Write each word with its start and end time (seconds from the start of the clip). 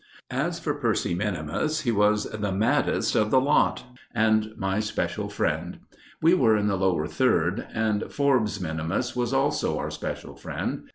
As 0.31 0.59
for 0.59 0.73
Percy 0.73 1.13
minimus, 1.13 1.81
he 1.81 1.91
was 1.91 2.23
the 2.23 2.51
maddest 2.51 3.13
of 3.15 3.29
the 3.29 3.39
lot, 3.39 3.83
and 4.15 4.51
my 4.57 4.79
special 4.79 5.29
friend. 5.29 5.77
We 6.23 6.33
were 6.33 6.57
in 6.57 6.65
the 6.67 6.75
Lower 6.75 7.05
Third; 7.05 7.67
and 7.71 8.11
Forbes 8.11 8.59
minimus 8.59 9.15
was 9.15 9.31
also 9.31 9.77
our 9.77 9.91
special 9.91 10.35
friend. 10.35 10.85